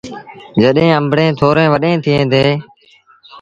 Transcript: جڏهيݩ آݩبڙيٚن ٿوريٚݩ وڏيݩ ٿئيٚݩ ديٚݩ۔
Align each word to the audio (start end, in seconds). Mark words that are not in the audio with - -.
جڏهيݩ 0.61 0.95
آݩبڙيٚن 0.97 1.31
ٿوريٚݩ 1.39 1.71
وڏيݩ 1.73 2.01
ٿئيٚݩ 2.03 2.29
ديٚݩ۔ 2.31 2.57